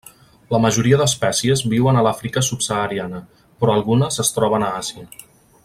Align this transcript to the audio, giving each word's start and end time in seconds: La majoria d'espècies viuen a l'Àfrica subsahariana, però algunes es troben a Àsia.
La 0.53 0.59
majoria 0.61 0.97
d'espècies 1.01 1.61
viuen 1.73 1.99
a 1.99 2.03
l'Àfrica 2.07 2.43
subsahariana, 2.49 3.21
però 3.61 3.77
algunes 3.81 4.19
es 4.25 4.33
troben 4.39 4.67
a 4.67 4.73
Àsia. 4.83 5.07